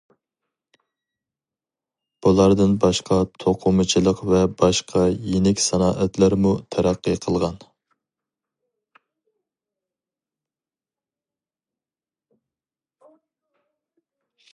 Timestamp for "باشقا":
2.85-3.17, 4.63-5.03